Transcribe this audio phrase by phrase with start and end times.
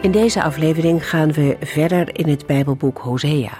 [0.00, 3.58] In deze aflevering gaan we verder in het Bijbelboek Hosea.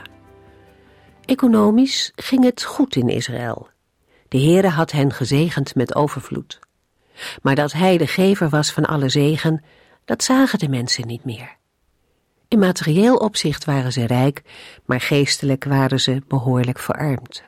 [1.25, 3.69] Economisch ging het goed in Israël.
[4.29, 6.59] De Heere had hen gezegend met overvloed.
[7.43, 9.65] Maar dat hij de gever was van alle zegen,
[10.05, 11.57] dat zagen de mensen niet meer.
[12.49, 14.43] In materieel opzicht waren ze rijk,
[14.85, 17.43] maar geestelijk waren ze behoorlijk verarmd.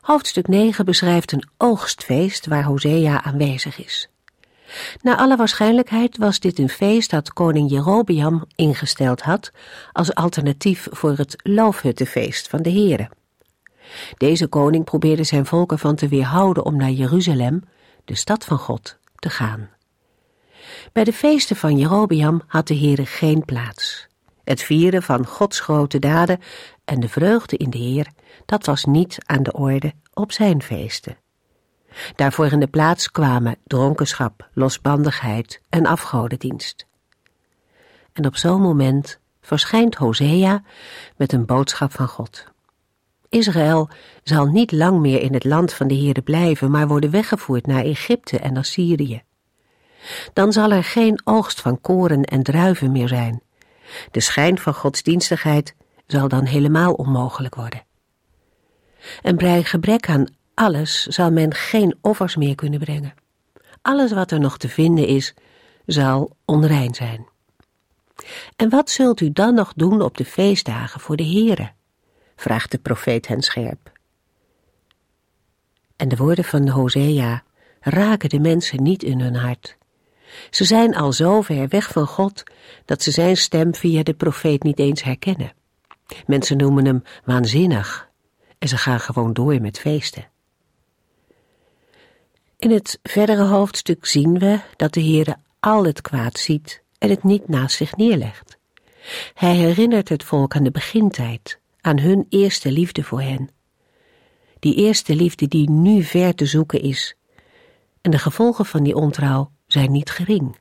[0.00, 4.11] Hoofdstuk 9 beschrijft een oogstfeest waar Hosea aanwezig is.
[5.00, 9.50] Naar alle waarschijnlijkheid was dit een feest dat koning Jerobeam ingesteld had
[9.92, 13.10] als alternatief voor het loofhuttenfeest van de heren.
[14.16, 17.62] Deze koning probeerde zijn volk ervan te weerhouden om naar Jeruzalem,
[18.04, 19.70] de stad van God, te gaan.
[20.92, 24.06] Bij de feesten van Jerobeam had de Heere geen plaats.
[24.44, 26.40] Het vieren van Gods grote daden
[26.84, 28.06] en de vreugde in de Heer,
[28.46, 31.21] dat was niet aan de orde op zijn feesten.
[32.14, 36.86] Daarvoor in de plaats kwamen dronkenschap, losbandigheid en afgodendienst.
[38.12, 40.62] En op zo'n moment verschijnt Hosea
[41.16, 42.46] met een boodschap van God.
[43.28, 43.88] Israël
[44.22, 47.84] zal niet lang meer in het land van de Heerde blijven, maar worden weggevoerd naar
[47.84, 49.22] Egypte en Assyrië.
[50.32, 53.42] Dan zal er geen oogst van koren en druiven meer zijn.
[54.10, 55.74] De schijn van godsdienstigheid
[56.06, 57.84] zal dan helemaal onmogelijk worden.
[59.22, 60.26] En bij gebrek aan
[60.62, 63.14] alles zal men geen offers meer kunnen brengen.
[63.82, 65.34] Alles wat er nog te vinden is,
[65.86, 67.26] zal onrein zijn.
[68.56, 71.70] En wat zult u dan nog doen op de feestdagen voor de Heere?
[72.36, 73.92] vraagt de profeet hen scherp.
[75.96, 77.42] En de woorden van Hosea
[77.80, 79.76] raken de mensen niet in hun hart.
[80.50, 82.42] Ze zijn al zo ver weg van God
[82.84, 85.52] dat ze zijn stem via de profeet niet eens herkennen.
[86.26, 88.08] Mensen noemen hem waanzinnig
[88.58, 90.30] en ze gaan gewoon door met feesten.
[92.62, 97.22] In het verdere hoofdstuk zien we dat de Heere al het kwaad ziet en het
[97.22, 98.58] niet naast zich neerlegt.
[99.34, 103.50] Hij herinnert het volk aan de begintijd, aan hun eerste liefde voor hen.
[104.58, 107.16] Die eerste liefde die nu ver te zoeken is.
[108.00, 110.56] En de gevolgen van die ontrouw zijn niet gering.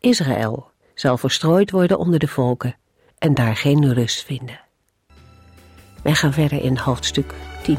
[0.00, 2.76] Israël zal verstrooid worden onder de volken
[3.18, 4.60] en daar geen rust vinden.
[6.02, 7.78] Wij gaan verder in hoofdstuk 10.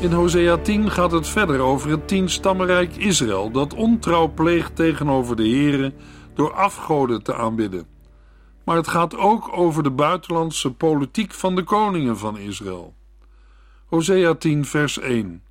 [0.00, 5.48] In Hosea 10 gaat het verder over het tienstammenrijk Israël dat ontrouw pleegt tegenover de
[5.48, 5.92] Here
[6.34, 7.86] door afgoden te aanbidden.
[8.64, 12.94] Maar het gaat ook over de buitenlandse politiek van de koningen van Israël.
[13.86, 15.42] Hosea 10 vers 1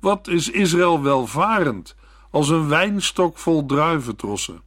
[0.00, 1.96] Wat is Israël welvarend
[2.30, 4.62] als een wijnstok vol druiventrossen.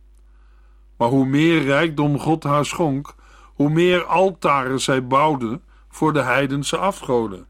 [0.97, 3.15] Maar hoe meer rijkdom God haar schonk,
[3.53, 7.47] hoe meer altaren zij bouwde voor de heidense afgoden.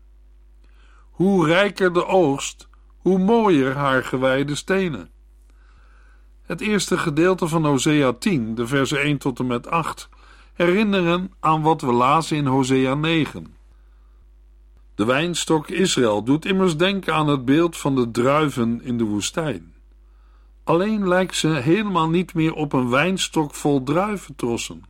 [1.15, 2.67] Hoe rijker de oogst,
[2.97, 5.09] hoe mooier haar gewijde stenen.
[6.41, 10.09] Het eerste gedeelte van Hosea 10, de versen 1 tot en met 8,
[10.53, 13.55] herinneren aan wat we lazen in Hosea 9.
[14.95, 19.73] De wijnstok Israël doet immers denken aan het beeld van de druiven in de woestijn.
[20.63, 24.83] Alleen lijkt ze helemaal niet meer op een wijnstok vol druiventrossen.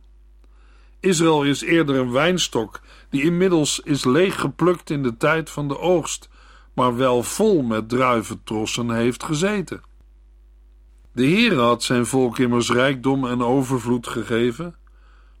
[1.00, 6.28] Israël is eerder een wijnstok die inmiddels is leeggeplukt in de tijd van de oogst,
[6.74, 9.80] maar wel vol met druiventrossen heeft gezeten.
[11.12, 14.76] De Heer had zijn volk immers rijkdom en overvloed gegeven,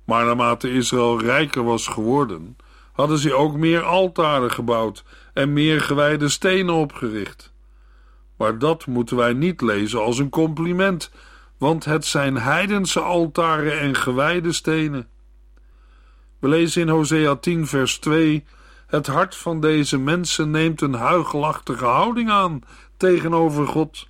[0.04, 2.56] maar naarmate Israël rijker was geworden,
[2.92, 7.52] hadden ze ook meer altaren gebouwd en meer gewijde stenen opgericht.
[8.36, 11.10] Maar dat moeten wij niet lezen als een compliment,
[11.58, 15.08] want het zijn heidense altaren en gewijde stenen.
[16.38, 18.44] We lezen in Hosea 10, vers 2:
[18.86, 22.60] Het hart van deze mensen neemt een huigelachtige houding aan
[22.96, 24.06] tegenover God.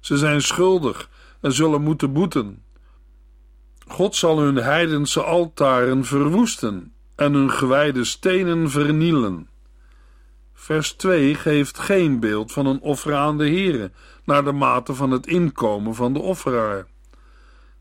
[0.00, 1.08] Ze zijn schuldig
[1.40, 2.62] en zullen moeten boeten.
[3.86, 9.48] God zal hun heidense altaren verwoesten en hun gewijde stenen vernielen.
[10.54, 13.90] Vers 2 geeft geen beeld van een offer aan de Here,
[14.24, 16.86] naar de mate van het inkomen van de offeraar.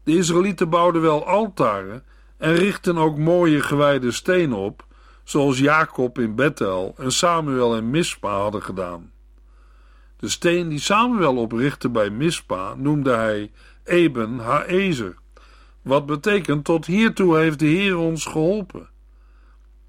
[0.04, 2.04] De Israëlieten bouwden wel altaren
[2.42, 4.86] en richtten ook mooie gewijde stenen op,
[5.24, 9.12] zoals Jacob in Bethel en Samuel in Mispa hadden gedaan.
[10.18, 13.52] De steen die Samuel oprichtte bij Mispa noemde hij
[13.84, 15.16] Eben Haezer,
[15.82, 18.90] wat betekent tot hiertoe heeft de Heer ons geholpen.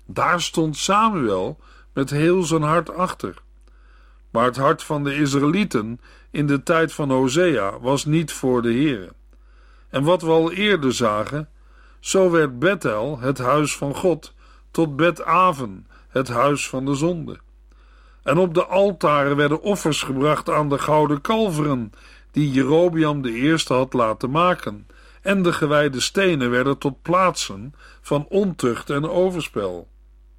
[0.06, 1.58] Daar stond Samuel
[1.92, 3.34] met heel zijn hart achter.
[4.30, 6.00] Maar het hart van de Israëlieten
[6.30, 9.12] in de tijd van Hosea was niet voor de Heer.
[9.90, 11.48] En wat we al eerder zagen,
[12.02, 14.34] zo werd Bethel, het huis van God,
[14.70, 17.38] tot Bet-Aven, het huis van de zonde.
[18.22, 21.92] En op de altaren werden offers gebracht aan de gouden kalveren,
[22.30, 24.86] die Jerobiam de eerste had laten maken,
[25.22, 29.88] en de gewijde stenen werden tot plaatsen van ontucht en overspel.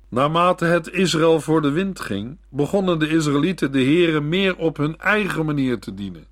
[0.09, 4.97] Naarmate het Israël voor de wind ging, begonnen de Israëlieten de Heren meer op hun
[4.99, 6.27] eigen manier te dienen.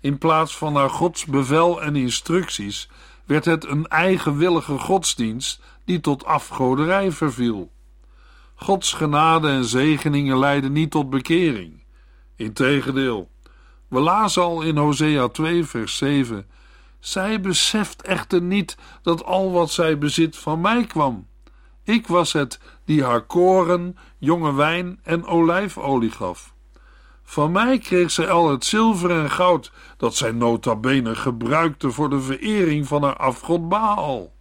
[0.00, 2.88] In plaats van naar Gods bevel en instructies
[3.26, 7.70] werd het een eigenwillige godsdienst die tot afgoderij verviel.
[8.54, 11.84] Gods genade en zegeningen leidden niet tot bekering.
[12.36, 13.30] Integendeel,
[13.88, 16.46] we lazen al in Hosea 2, vers 7:
[16.98, 21.26] Zij beseft echter niet dat al wat zij bezit van mij kwam.
[21.84, 26.54] Ik was het die haar koren, jonge wijn en olijfolie gaf.
[27.28, 32.10] Van mij kreeg zij al het zilver en goud dat zij nota bene gebruikte voor
[32.10, 34.32] de verering van haar afgod Baal.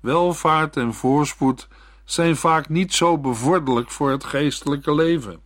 [0.00, 1.68] Welvaart en voorspoed
[2.04, 5.40] zijn vaak niet zo bevorderlijk voor het geestelijke leven.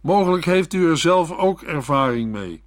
[0.00, 2.62] Mogelijk heeft u er zelf ook ervaring mee.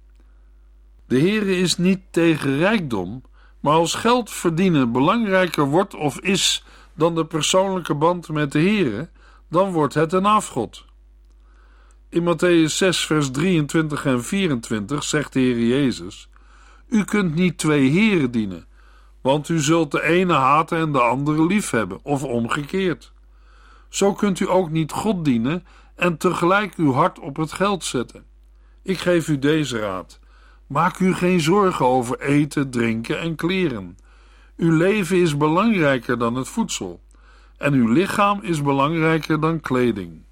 [1.06, 3.22] De Heere is niet tegen rijkdom,
[3.60, 6.64] maar als geld verdienen belangrijker wordt of is
[6.94, 9.10] dan de persoonlijke band met de Heere,
[9.48, 10.84] dan wordt het een afgod.
[12.14, 16.28] In Matthäus 6, vers 23 en 24 zegt de Heer Jezus:
[16.88, 18.66] U kunt niet twee heren dienen,
[19.20, 23.12] want u zult de ene haten en de andere liefhebben, of omgekeerd.
[23.88, 28.24] Zo kunt u ook niet God dienen en tegelijk uw hart op het geld zetten.
[28.82, 30.20] Ik geef u deze raad:
[30.66, 33.98] maak u geen zorgen over eten, drinken en kleren.
[34.56, 37.02] Uw leven is belangrijker dan het voedsel,
[37.56, 40.22] en uw lichaam is belangrijker dan kleding.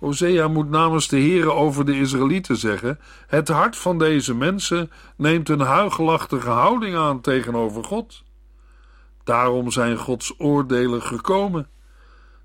[0.00, 5.48] Hosea moet namens de Heere over de Israëlieten zeggen: Het hart van deze mensen neemt
[5.48, 8.22] een huigelachtige houding aan tegenover God.
[9.24, 11.68] Daarom zijn Gods oordelen gekomen.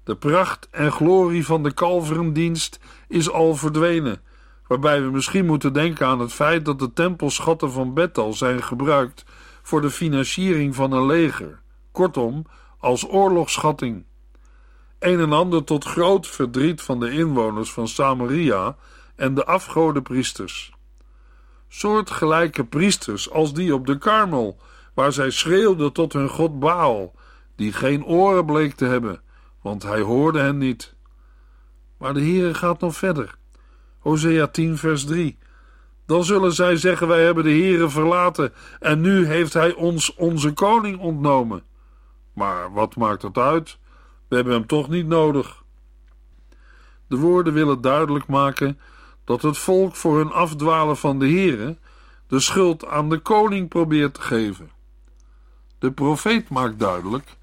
[0.03, 4.21] De pracht en glorie van de kalverendienst is al verdwenen,
[4.67, 9.25] waarbij we misschien moeten denken aan het feit dat de tempelschatten van Bethel zijn gebruikt
[9.61, 11.61] voor de financiering van een leger,
[11.91, 12.45] kortom,
[12.79, 14.05] als oorlogsschatting
[15.05, 18.75] een en ander tot groot verdriet van de inwoners van Samaria
[19.15, 20.73] en de afgodenpriesters.
[21.67, 24.57] Soortgelijke priesters als die op de Karmel,
[24.93, 27.13] waar zij schreeuwden tot hun god Baal,
[27.55, 29.21] die geen oren bleek te hebben,
[29.61, 30.95] want hij hoorde hen niet.
[31.97, 33.35] Maar de Heere gaat nog verder.
[33.99, 35.37] Hosea 10 vers 3
[36.05, 40.53] dan zullen zij zeggen: Wij hebben de Heere verlaten en nu heeft Hij ons onze
[40.53, 41.63] koning ontnomen.
[42.33, 43.77] Maar wat maakt het uit?
[44.27, 45.63] We hebben hem toch niet nodig.
[47.07, 48.79] De woorden willen duidelijk maken
[49.23, 51.77] dat het volk voor hun afdwalen van de Heere
[52.27, 54.71] de schuld aan de koning probeert te geven.
[55.79, 57.37] De profeet maakt duidelijk: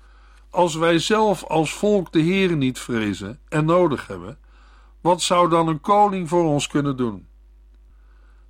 [0.51, 4.39] als wij zelf als volk de Heere niet vrezen en nodig hebben,
[5.01, 7.27] wat zou dan een koning voor ons kunnen doen?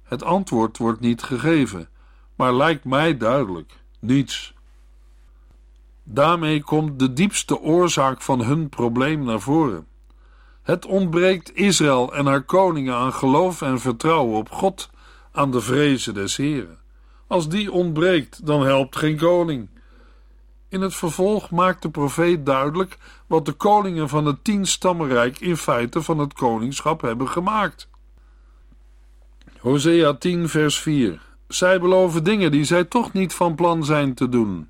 [0.03, 1.89] Het antwoord wordt niet gegeven,
[2.37, 4.55] maar lijkt mij duidelijk: niets.
[6.05, 9.87] Daarmee komt de diepste oorzaak van hun probleem naar voren.
[10.63, 14.91] Het ontbreekt Israël en haar koningen aan geloof en vertrouwen op God,
[15.33, 16.79] aan de vrezen des Heren.
[17.27, 19.69] Als die ontbreekt, dan helpt geen koning.
[20.69, 26.03] In het vervolg maakt de profeet duidelijk wat de koningen van het tienstammenrijk in feite
[26.03, 27.89] van het koningschap hebben gemaakt.
[29.59, 34.29] Hosea 10 vers 4 Zij beloven dingen die zij toch niet van plan zijn te
[34.29, 34.69] doen.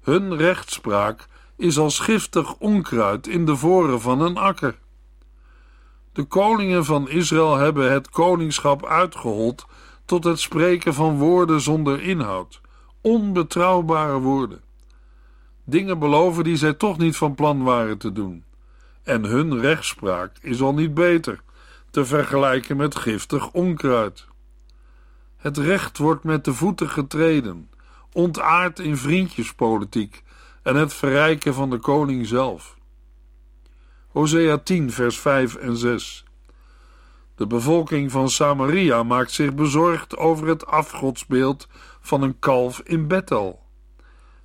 [0.00, 1.26] Hun rechtspraak
[1.56, 4.78] is als giftig onkruid in de voren van een akker.
[6.12, 9.66] De koningen van Israël hebben het koningschap uitgehold
[10.04, 12.60] tot het spreken van woorden zonder inhoud,
[13.00, 14.60] onbetrouwbare woorden.
[15.64, 18.44] Dingen beloven die zij toch niet van plan waren te doen.
[19.02, 21.42] en hun rechtspraak is al niet beter,
[21.90, 24.26] te vergelijken met giftig onkruid.
[25.36, 27.69] Het recht wordt met de voeten getreden,
[28.12, 30.22] ontaard in vriendjespolitiek
[30.62, 32.78] en het verrijken van de koning zelf.
[34.08, 36.24] Hosea 10, vers 5 en 6.
[37.34, 41.68] De bevolking van Samaria maakt zich bezorgd over het afgodsbeeld
[42.00, 43.62] van een kalf in Bethel.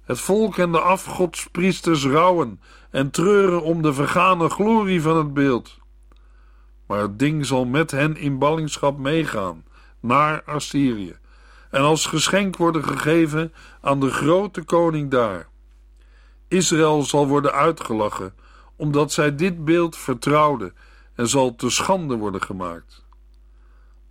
[0.03, 5.79] Het volk en de afgodspriesters rouwen en treuren om de vergane glorie van het beeld.
[6.87, 9.65] Maar het ding zal met hen in ballingschap meegaan
[9.99, 11.17] naar Assyrië
[11.75, 15.47] en als geschenk worden gegeven aan de grote koning daar.
[16.47, 18.33] Israël zal worden uitgelachen
[18.75, 20.73] omdat zij dit beeld vertrouwden
[21.15, 23.05] en zal te schande worden gemaakt.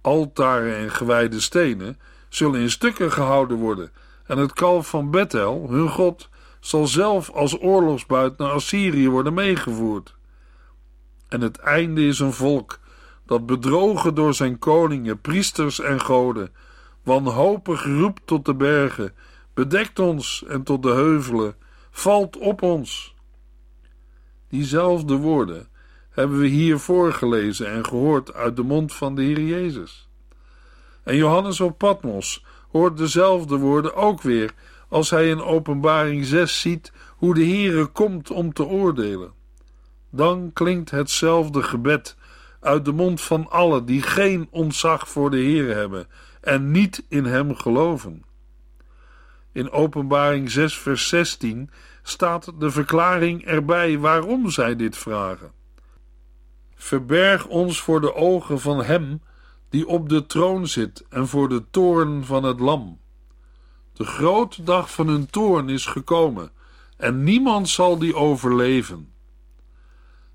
[0.00, 3.92] Altaren en gewijde stenen zullen in stukken gehouden worden
[4.26, 6.28] en het kalf van Bethel, hun god,
[6.60, 10.14] zal zelf als oorlogsbuit naar Assyrië worden meegevoerd.
[11.28, 12.78] En het einde is een volk
[13.26, 16.52] dat bedrogen door zijn koningen, priesters en goden,
[17.04, 19.14] wanhopig roept tot de bergen,
[19.54, 21.56] bedekt ons en tot de heuvelen,
[21.90, 23.14] valt op ons.
[24.48, 25.68] Diezelfde woorden
[26.10, 30.08] hebben we hier voorgelezen en gehoord uit de mond van de Heer Jezus.
[31.02, 34.54] En Johannes op Patmos hoort dezelfde woorden ook weer
[34.88, 39.32] als hij in Openbaring 6 ziet hoe de Heere komt om te oordelen.
[40.10, 42.16] Dan klinkt hetzelfde gebed
[42.60, 46.06] uit de mond van allen die geen ontzag voor de Heere hebben
[46.44, 48.24] en niet in hem geloven.
[49.52, 51.70] In Openbaring 6 vers 16
[52.02, 55.52] staat de verklaring erbij waarom zij dit vragen.
[56.74, 59.22] Verberg ons voor de ogen van hem
[59.68, 63.00] die op de troon zit en voor de toorn van het lam.
[63.92, 66.50] De grote dag van hun toorn is gekomen
[66.96, 69.12] en niemand zal die overleven.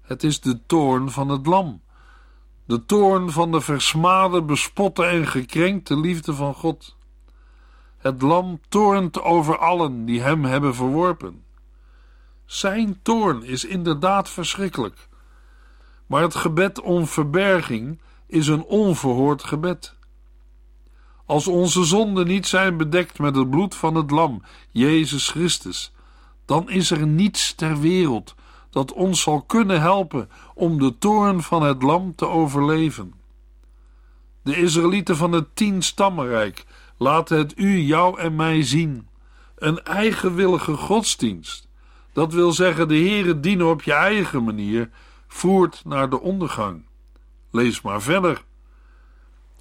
[0.01, 1.81] Het is de toorn van het lam,
[2.69, 6.95] de toorn van de versmade, bespotte en gekrenkte liefde van God.
[7.97, 11.43] Het lam toornt over allen die hem hebben verworpen.
[12.45, 15.07] Zijn toorn is inderdaad verschrikkelijk.
[16.05, 19.95] Maar het gebed om verberging is een onverhoord gebed.
[21.25, 25.91] Als onze zonden niet zijn bedekt met het bloed van het Lam, Jezus Christus,
[26.45, 28.35] dan is er niets ter wereld
[28.69, 33.13] dat ons zal kunnen helpen om de toorn van het Lam te overleven.
[34.43, 36.65] De Israëlieten van het tien stammenrijk
[36.97, 39.07] laten het u, jou en mij zien.
[39.55, 41.67] Een eigenwillige godsdienst.
[42.13, 44.89] Dat wil zeggen, de Heere dienen op je eigen manier,
[45.27, 46.85] voert naar de ondergang.
[47.51, 48.43] Lees maar verder.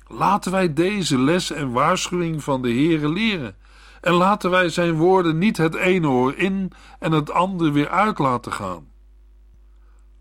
[0.06, 3.56] Laten wij deze les en waarschuwing van de Heere leren.
[4.00, 8.18] En laten wij zijn woorden niet het ene oor in en het andere weer uit
[8.18, 8.87] laten gaan.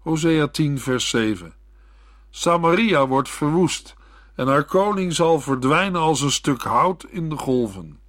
[0.08, 1.54] Hosea 10, vers 7.
[2.30, 3.96] Samaria wordt verwoest
[4.36, 8.00] en haar koning zal verdwijnen als een stuk hout in de golven.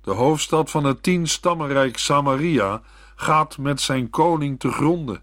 [0.00, 2.82] De hoofdstad van het tien stammenrijk Samaria
[3.16, 5.22] gaat met zijn koning te gronden.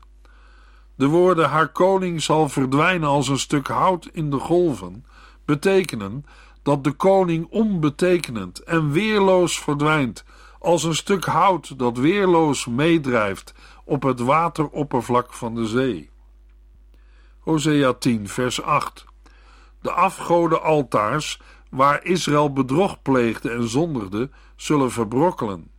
[0.95, 5.05] De woorden haar koning zal verdwijnen als een stuk hout in de golven
[5.45, 6.25] betekenen
[6.63, 10.23] dat de koning onbetekenend en weerloos verdwijnt
[10.65, 13.53] als een stuk hout dat weerloos meedrijft
[13.85, 16.09] op het wateroppervlak van de zee.
[17.39, 19.05] Hosea 10 vers 8
[19.81, 21.39] De afgoden altaars
[21.69, 25.71] waar Israël bedrog pleegde en zondigde, zullen verbrokkelen.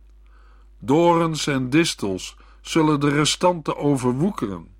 [0.79, 4.75] Dorens en distels zullen de restanten overwoekeren.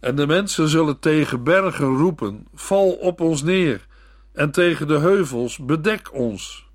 [0.00, 3.86] En de mensen zullen tegen bergen roepen: Val op ons neer,
[4.32, 6.68] en tegen de heuvels: Bedek ons.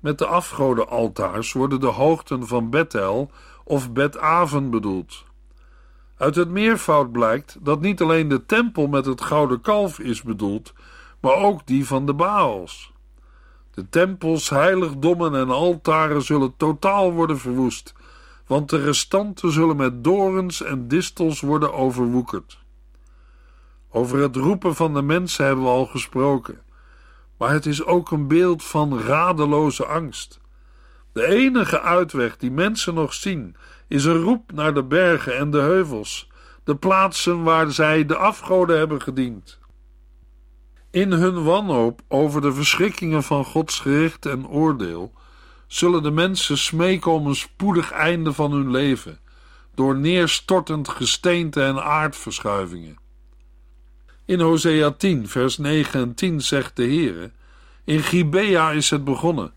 [0.00, 3.30] Met de afgodenaltaars worden de hoogten van Bethel
[3.68, 5.24] of Betaven bedoeld.
[6.16, 10.72] Uit het meervoud blijkt dat niet alleen de tempel met het gouden kalf is bedoeld,
[11.20, 12.92] maar ook die van de Baals.
[13.70, 17.94] De tempels, heiligdommen en altaren zullen totaal worden verwoest
[18.48, 22.58] want de restanten zullen met dorens en distels worden overwoekerd.
[23.90, 26.62] Over het roepen van de mensen hebben we al gesproken,
[27.36, 30.40] maar het is ook een beeld van radeloze angst.
[31.18, 33.56] De enige uitweg die mensen nog zien,
[33.88, 36.28] is een roep naar de bergen en de heuvels,
[36.64, 39.58] de plaatsen waar zij de afgoden hebben gediend.
[40.90, 45.12] In hun wanhoop over de verschrikkingen van Gods gericht en oordeel
[45.66, 49.20] zullen de mensen smeken om een spoedig einde van hun leven,
[49.74, 52.98] door neerstortend gesteente en aardverschuivingen.
[54.24, 57.30] In Hosea 10, vers 9 en 10 zegt de Heere:
[57.84, 59.56] In Gibea is het begonnen.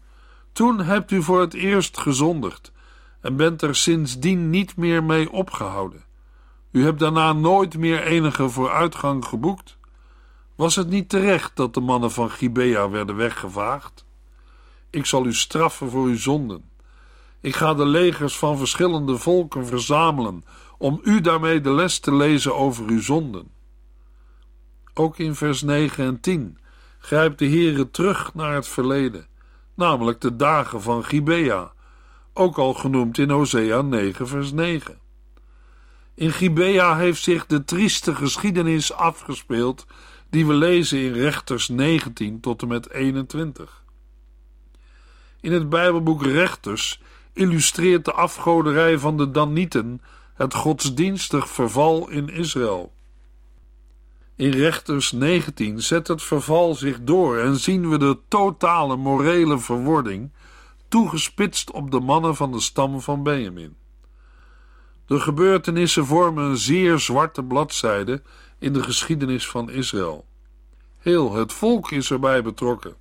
[0.51, 2.72] Toen hebt u voor het eerst gezondigd
[3.22, 6.03] en bent er sindsdien niet meer mee opgehouden.
[6.72, 9.77] U hebt daarna nooit meer enige vooruitgang geboekt.
[10.55, 14.05] Was het niet terecht dat de mannen van Gibea werden weggevaagd?
[14.89, 16.70] Ik zal u straffen voor uw zonden.
[17.41, 20.43] Ik ga de legers van verschillende volken verzamelen
[20.77, 23.51] om u daarmee de les te lezen over uw zonden.
[24.93, 26.58] Ook in vers 9 en 10
[27.00, 29.27] grijpt de Heere terug naar het verleden,
[29.75, 31.72] namelijk de dagen van Gibea,
[32.34, 35.00] ook al genoemd in Hosea 9 vers 9.
[36.16, 39.86] In Gibea heeft zich de trieste geschiedenis afgespeeld
[40.30, 43.84] die we lezen in Rechters 19 tot en met 21.
[45.40, 47.01] In het Bijbelboek Rechters
[47.34, 50.01] illustreert de afgoderij van de Danieten
[50.34, 52.94] het godsdienstig verval in Israël.
[54.41, 60.31] In Rechters 19 zet het verval zich door en zien we de totale morele verwording
[60.88, 63.75] toegespitst op de mannen van de stam van Benjamin.
[65.05, 68.21] De gebeurtenissen vormen een zeer zwarte bladzijde
[68.60, 70.25] in de geschiedenis van Israël.
[70.98, 72.95] Heel het volk is erbij betrokken.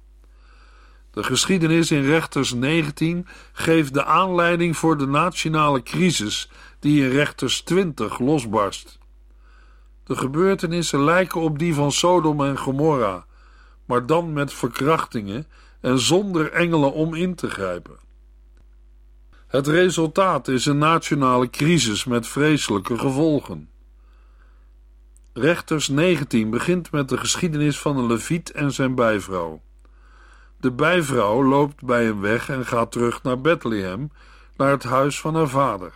[1.10, 7.60] De geschiedenis in Rechters 19 geeft de aanleiding voor de nationale crisis die in Rechters
[7.60, 8.99] 20 losbarst.
[10.10, 13.24] De gebeurtenissen lijken op die van Sodom en Gomorra,
[13.84, 15.46] maar dan met verkrachtingen
[15.80, 17.98] en zonder engelen om in te grijpen.
[19.46, 23.70] Het resultaat is een nationale crisis met vreselijke gevolgen.
[25.32, 29.60] Rechters 19 begint met de geschiedenis van een leviet en zijn bijvrouw.
[30.56, 34.10] De bijvrouw loopt bij hem weg en gaat terug naar Bethlehem,
[34.56, 35.92] naar het huis van haar vader.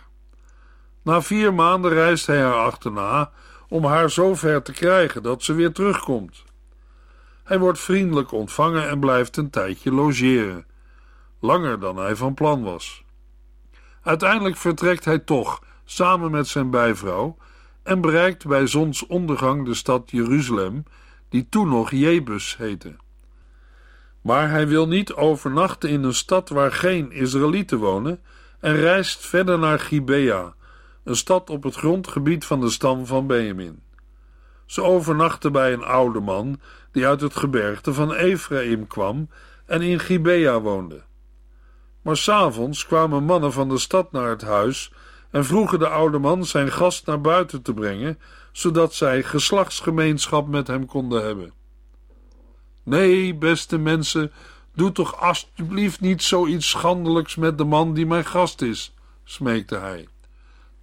[1.01, 3.31] Na vier maanden reist hij haar achterna
[3.69, 6.43] om haar zover te krijgen dat ze weer terugkomt.
[7.43, 10.65] Hij wordt vriendelijk ontvangen en blijft een tijdje logeren,
[11.39, 13.03] langer dan hij van plan was.
[14.01, 17.37] Uiteindelijk vertrekt hij toch, samen met zijn bijvrouw,
[17.83, 20.83] en bereikt bij zonsondergang de stad Jeruzalem,
[21.29, 22.95] die toen nog Jebus heette.
[24.21, 28.21] Maar hij wil niet overnachten in een stad waar geen Israëlieten wonen
[28.59, 30.55] en reist verder naar Gibea,
[31.05, 33.83] een stad op het grondgebied van de stam van Benjamin.
[34.65, 36.59] Ze overnachten bij een oude man
[36.91, 39.29] die uit het gebergte van Ephraim kwam
[39.65, 41.03] en in Gibea woonde.
[42.01, 44.91] Maar s'avonds kwamen mannen van de stad naar het huis
[45.31, 48.19] en vroegen de oude man zijn gast naar buiten te brengen,
[48.51, 51.53] zodat zij geslachtsgemeenschap met hem konden hebben.
[52.83, 54.31] Nee, beste mensen,
[54.73, 60.07] doe toch alstublieft niet zoiets schandelijks met de man die mijn gast is, smeekte hij.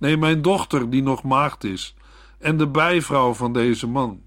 [0.02, 1.94] Nee, mijn dochter, die nog maagd is,
[2.38, 4.22] en de bijvrouw van deze man.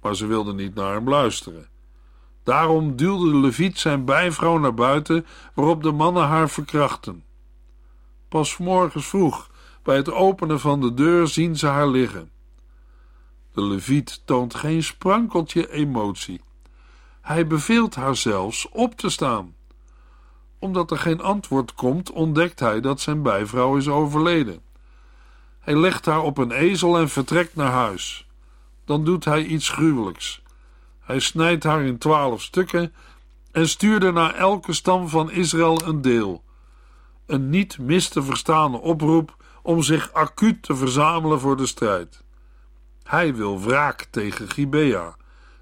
[0.00, 1.68] Maar ze wilde niet naar hem luisteren.
[2.42, 7.24] Daarom duwde de leviet zijn bijvrouw naar buiten, waarop de mannen haar verkrachten.
[8.28, 9.50] Pas morgens vroeg,
[9.82, 12.30] bij het openen van de deur, zien ze haar liggen.
[13.52, 16.40] De leviet toont geen sprankeltje emotie.
[17.20, 19.54] Hij beveelt haar zelfs op te staan.
[20.58, 24.60] Omdat er geen antwoord komt, ontdekt hij dat zijn bijvrouw is overleden.
[25.60, 28.26] Hij legt haar op een ezel en vertrekt naar huis.
[28.84, 30.42] Dan doet hij iets gruwelijks.
[31.00, 32.92] Hij snijdt haar in twaalf stukken
[33.52, 36.42] en stuurde naar elke stam van Israël een deel.
[37.26, 42.22] Een niet mis te verstaande oproep om zich acuut te verzamelen voor de strijd.
[43.02, 45.16] Hij wil wraak tegen Gibea,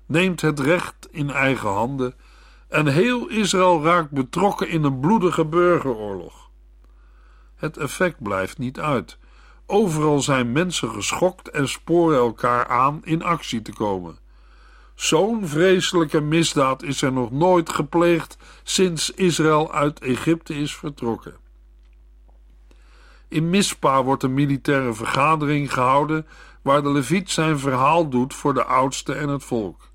[0.07, 2.15] neemt het recht in eigen handen
[2.68, 6.50] en heel Israël raakt betrokken in een bloedige burgeroorlog.
[7.57, 9.18] Het effect blijft niet uit.
[9.66, 14.18] Overal zijn mensen geschokt en sporen elkaar aan in actie te komen.
[14.94, 21.37] Zo'n vreselijke misdaad is er nog nooit gepleegd sinds Israël uit Egypte is vertrokken.
[23.29, 26.26] In Mispa wordt een militaire vergadering gehouden
[26.62, 29.90] waar de leviet zijn verhaal doet voor de oudsten en het volk.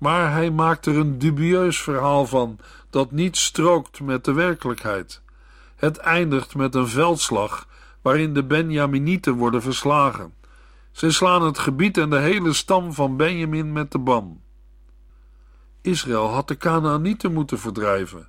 [0.00, 2.58] Maar hij maakt er een dubieus verhaal van
[2.90, 5.22] dat niet strookt met de werkelijkheid.
[5.76, 7.68] Het eindigt met een veldslag
[8.02, 10.34] waarin de Benjaminieten worden verslagen.
[10.92, 14.40] Ze slaan het gebied en de hele stam van Benjamin met de ban.
[15.80, 18.28] Israël had de Canaanieten moeten verdrijven.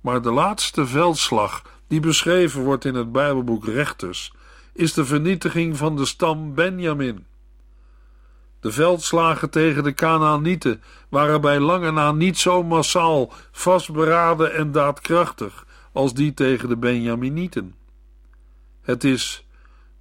[0.00, 4.32] Maar de laatste veldslag die beschreven wordt in het Bijbelboek Rechters
[4.72, 7.26] is de vernietiging van de stam Benjamin.
[8.60, 15.66] De veldslagen tegen de Canaanieten waren bij lange na niet zo massaal, vastberaden en daadkrachtig
[15.92, 17.74] als die tegen de Benjaminieten.
[18.82, 19.46] Het is,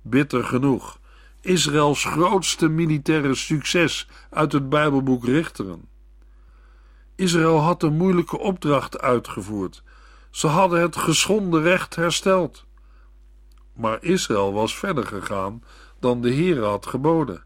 [0.02, 1.00] bitter genoeg,
[1.42, 5.90] Israëls grootste militaire succes uit het Bijbelboek Richteren.
[7.16, 9.84] Israël had een moeilijke opdracht uitgevoerd.
[10.30, 12.66] Ze hadden het geschonden recht hersteld.
[13.74, 15.64] Maar Israël was verder gegaan
[16.00, 17.44] dan de Heere had geboden.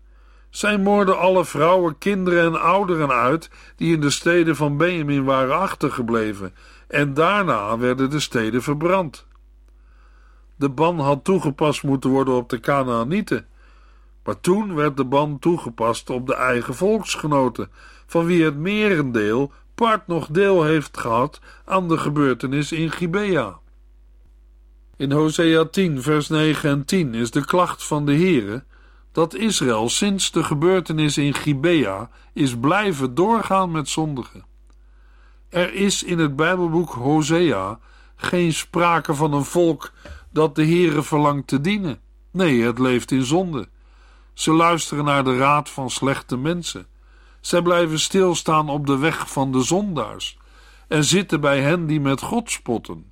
[0.52, 5.58] Zij moorden alle vrouwen, kinderen en ouderen uit die in de steden van Benjamin waren
[5.58, 6.54] achtergebleven,
[6.88, 9.26] en daarna werden de steden verbrand.
[10.56, 13.46] De ban had toegepast moeten worden op de Canaanieten,
[14.24, 17.72] maar toen werd de ban toegepast op de eigen volksgenoten,
[18.06, 23.60] van wie het merendeel part nog deel heeft gehad aan de gebeurtenis in Gibea.
[24.98, 28.64] In Hosea 10, vers 9 en 10 is de klacht van de Heere
[29.12, 34.46] dat Israël sinds de gebeurtenis in Gibea is blijven doorgaan met zondigen.
[35.50, 37.80] Er is in het Bijbelboek Hosea
[38.16, 39.92] geen sprake van een volk
[40.30, 42.00] dat de Heere verlangt te dienen.
[42.32, 43.70] Nee, het leeft in zonde.
[44.34, 46.88] Ze luisteren naar de raad van slechte mensen.
[47.42, 50.38] Zij blijven stilstaan op de weg van de zondaars
[50.88, 53.12] en zitten bij hen die met God spotten.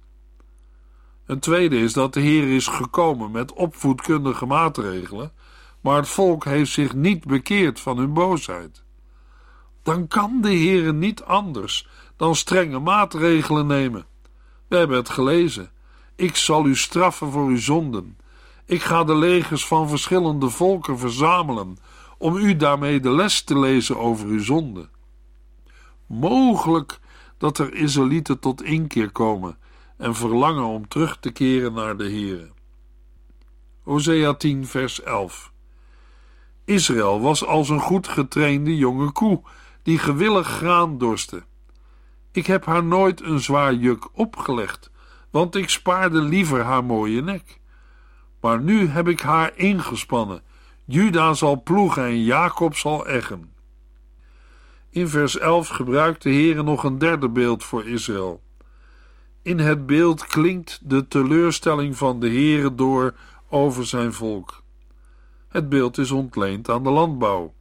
[1.26, 5.32] Een tweede is dat de Heer is gekomen met opvoedkundige maatregelen,
[5.82, 8.84] maar het volk heeft zich niet bekeerd van hun boosheid.
[9.84, 14.06] Dan kan de Heer niet anders dan strenge maatregelen nemen.
[14.68, 15.72] We hebben het gelezen.
[16.16, 18.18] Ik zal u straffen voor uw zonden.
[18.66, 21.78] Ik ga de legers van verschillende volken verzamelen
[22.18, 24.90] om u daarmee de les te lezen over uw zonde.
[26.08, 27.00] Mogelijk
[27.38, 29.58] dat er Israëlieten tot inkeer komen
[29.98, 32.50] en verlangen om terug te keren naar de Heere.
[33.84, 35.52] Hosea 10 vers 11
[36.70, 39.42] Israël was als een goed getrainde jonge koe
[39.84, 41.44] die gewillig graan dorstte.
[42.32, 44.92] Ik heb haar nooit een zwaar juk opgelegd,
[45.30, 47.60] want ik spaarde liever haar mooie nek.
[48.42, 50.42] Maar nu heb ik haar ingespannen.
[50.86, 53.54] Juda zal ploegen en Jacob zal eggen.
[54.90, 58.42] In vers 11 gebruikt de Heere nog een derde beeld voor Israël.
[59.42, 63.14] In het beeld klinkt de teleurstelling van de Heere door
[63.50, 64.59] over zijn volk.
[65.50, 67.54] Het beeld is ontleend aan de landbouw.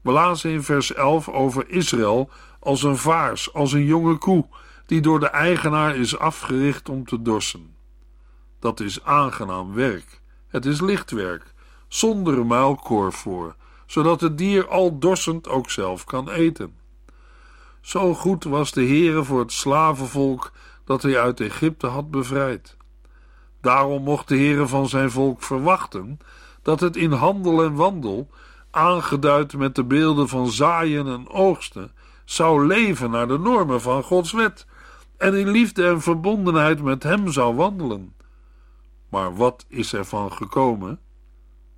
[0.00, 4.46] We lazen in vers 11 over Israël als een vaars, als een jonge koe,
[4.86, 7.74] die door de eigenaar is afgericht om te dorsen.
[8.58, 10.20] Dat is aangenaam werk.
[10.48, 11.54] Het is lichtwerk,
[11.88, 13.54] zonder een muilkorf voor,
[13.86, 16.74] zodat het dier al dorsend ook zelf kan eten.
[17.80, 20.52] Zo goed was de Heere voor het slavenvolk
[20.84, 22.76] dat hij uit Egypte had bevrijd.
[23.60, 26.18] Daarom mocht de Heere van zijn volk verwachten
[26.62, 28.28] dat het in handel en wandel,
[28.70, 31.92] aangeduid met de beelden van zaaien en oogsten,
[32.24, 34.66] zou leven naar de normen van Gods wet
[35.16, 38.14] en in liefde en verbondenheid met Hem zou wandelen.
[39.08, 41.00] Maar wat is er van gekomen?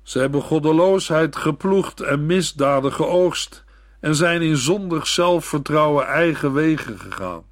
[0.03, 3.65] Ze hebben goddeloosheid geploegd en misdaden geoogst
[4.01, 7.43] en zijn in zondig zelfvertrouwen eigen wegen gegaan.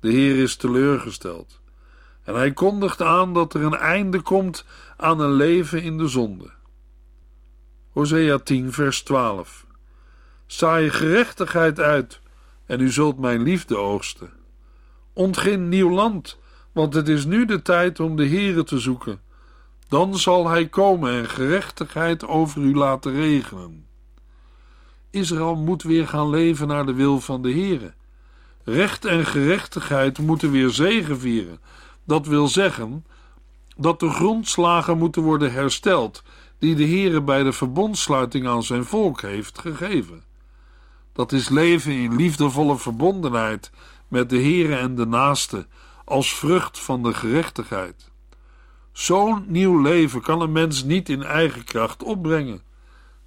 [0.00, 1.59] De Heer is teleurgesteld
[2.30, 4.64] en hij kondigt aan dat er een einde komt
[4.96, 6.50] aan een leven in de zonde.
[7.90, 9.66] Hosea 10, vers 12.
[10.46, 12.20] Saai gerechtigheid uit
[12.66, 14.30] en u zult mijn liefde oogsten.
[15.12, 16.38] Ontgin nieuw land,
[16.72, 19.20] want het is nu de tijd om de Heere te zoeken.
[19.88, 23.86] Dan zal hij komen en gerechtigheid over u laten regenen.
[25.10, 27.92] Israël moet weer gaan leven naar de wil van de Heere.
[28.64, 31.58] Recht en gerechtigheid moeten weer zegevieren.
[32.04, 33.04] Dat wil zeggen
[33.76, 36.22] dat de grondslagen moeten worden hersteld
[36.58, 40.24] die de Heere bij de verbondsluiting aan zijn volk heeft gegeven.
[41.12, 43.70] Dat is leven in liefdevolle verbondenheid
[44.08, 45.66] met de Heere en de naaste
[46.04, 48.10] als vrucht van de gerechtigheid.
[48.92, 52.62] Zo'n nieuw leven kan een mens niet in eigen kracht opbrengen.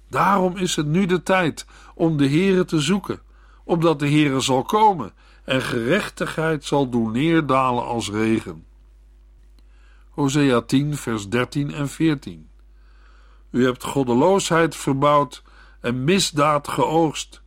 [0.08, 3.20] Daarom is het nu de tijd om de Heere te zoeken,
[3.64, 5.12] opdat de Heere zal komen
[5.44, 8.66] en gerechtigheid zal doen neerdalen als regen.
[10.10, 12.48] Hosea 10, vers 13 en 14.
[13.50, 15.42] U hebt goddeloosheid verbouwd
[15.80, 17.42] en misdaad geoogst.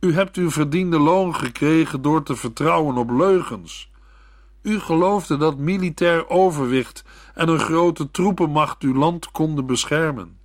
[0.00, 3.90] U hebt uw verdiende loon gekregen door te vertrouwen op leugens.
[4.62, 10.38] U geloofde dat militair overwicht en een grote troepenmacht uw land konden beschermen.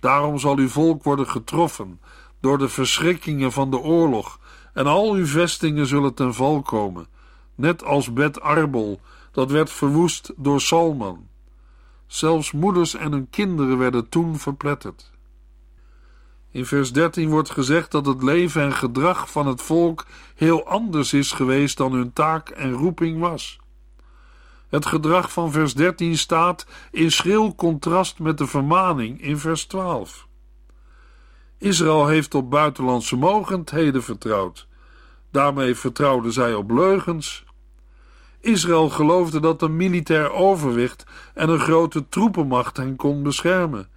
[0.00, 2.00] Daarom zal uw volk worden getroffen
[2.40, 4.38] door de verschrikkingen van de oorlog,
[4.72, 7.06] en al uw vestingen zullen ten val komen,
[7.54, 9.00] net als Bet Arbel,
[9.32, 11.26] dat werd verwoest door Salman.
[12.06, 15.10] Zelfs moeders en hun kinderen werden toen verpletterd.
[16.50, 21.12] In vers 13 wordt gezegd dat het leven en gedrag van het volk heel anders
[21.12, 23.58] is geweest dan hun taak en roeping was.
[24.68, 30.27] Het gedrag van vers 13 staat in schril contrast met de vermaning in vers 12.
[31.58, 34.66] Israël heeft op buitenlandse mogendheden vertrouwd.
[35.30, 37.44] Daarmee vertrouwden zij op leugens.
[38.40, 43.88] Israël geloofde dat een militair overwicht en een grote troepenmacht hen kon beschermen.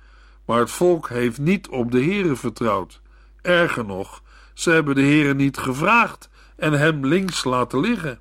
[0.46, 3.02] Maar het volk heeft niet op de Here vertrouwd.
[3.42, 4.22] Erger nog,
[4.54, 8.20] ze hebben de Here niet gevraagd en hem links laten liggen.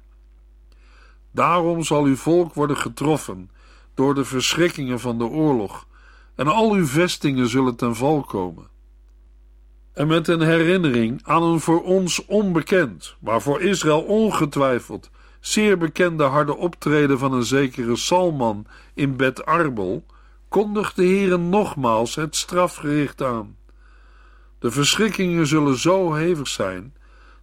[1.33, 3.51] Daarom zal uw volk worden getroffen
[3.95, 5.87] door de verschrikkingen van de oorlog,
[6.35, 8.69] en al uw vestingen zullen ten val komen.
[10.01, 15.11] En met een herinnering aan een voor ons onbekend, maar voor Israël ongetwijfeld
[15.41, 20.05] zeer bekende harde optreden van een zekere Salman in Bet Arbel,
[20.49, 23.57] kondigt de Heere nogmaals het strafgericht aan.
[24.59, 26.95] De verschrikkingen zullen zo hevig zijn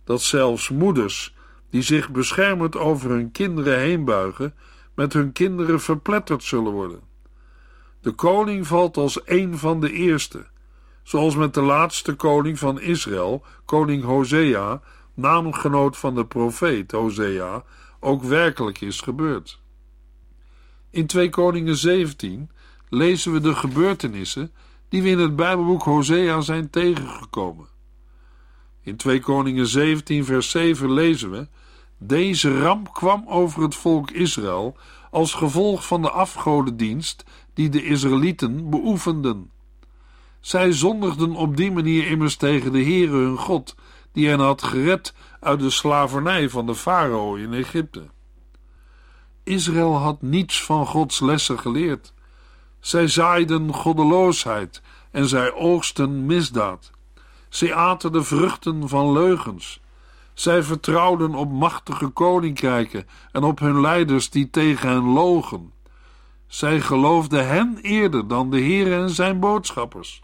[0.04, 1.36] dat zelfs moeders
[1.70, 4.54] die zich beschermend over hun kinderen heen buigen,
[4.96, 7.02] met hun kinderen verpletterd zullen worden.
[8.02, 10.46] De koning valt als een van de eerste,
[11.08, 14.82] zoals met de laatste koning van Israël, koning Hosea,
[15.14, 17.64] naamgenoot van de profeet Hosea,
[18.00, 19.60] ook werkelijk is gebeurd.
[20.90, 22.50] In 2 Koningen 17
[22.90, 24.52] lezen we de gebeurtenissen
[24.90, 27.68] die we in het Bijbelboek Hosea zijn tegengekomen.
[28.82, 31.48] In 2 Koningen 17 vers 7 lezen we
[31.98, 34.78] deze ramp kwam over het volk Israël
[35.12, 39.52] als gevolg van de afgodendienst die de Israëlieten beoefenden.
[40.40, 43.76] Zij zondigden op die manier immers tegen de Heere hun God,
[44.12, 48.08] die hen had gered uit de slavernij van de farao in Egypte.
[49.44, 52.14] Israël had niets van Gods lessen geleerd.
[52.80, 56.92] Zij zaaiden goddeloosheid en zij oogsten misdaad.
[57.50, 59.80] Zij aten de vruchten van leugens.
[60.34, 65.74] Zij vertrouwden op machtige koninkrijken en op hun leiders die tegen hen logen.
[66.48, 70.22] Zij geloofden hen eerder dan de Heer en zijn boodschappers.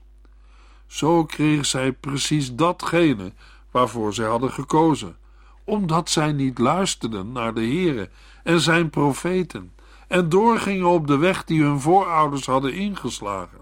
[0.93, 3.33] Zo kregen zij precies datgene
[3.71, 5.17] waarvoor zij hadden gekozen,
[5.63, 8.09] omdat zij niet luisterden naar de Heere
[8.43, 9.73] en zijn profeten
[10.07, 13.61] en doorgingen op de weg die hun voorouders hadden ingeslagen.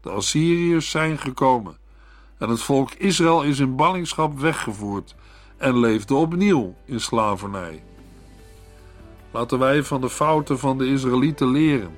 [0.00, 1.76] De Assyriërs zijn gekomen
[2.38, 5.14] en het volk Israël is in ballingschap weggevoerd
[5.56, 7.82] en leefde opnieuw in slavernij.
[9.30, 11.94] Laten wij van de fouten van de Israëlieten leren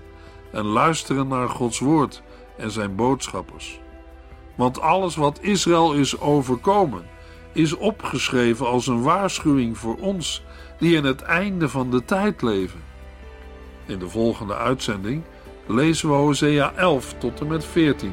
[0.53, 2.23] en luisteren naar Gods woord
[2.57, 3.81] en zijn boodschappers.
[4.59, 7.07] Want alles wat Israël is overkomen,
[7.53, 10.43] is opgeschreven als een waarschuwing voor ons
[10.79, 12.81] die in het einde van de tijd leven.
[13.87, 15.23] In de volgende uitzending
[15.67, 18.13] lezen we Hosea 11 tot en met 14.